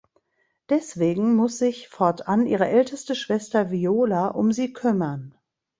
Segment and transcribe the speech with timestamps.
[0.69, 5.35] Deswegen muss sich fortan ihre älteste Schwester Viola um sie kümmern.